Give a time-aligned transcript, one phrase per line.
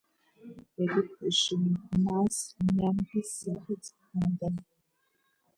[0.85, 1.57] ეგვიპტეში
[2.07, 2.39] მას
[2.71, 4.55] ნიანგის სახეც ჰქონდა.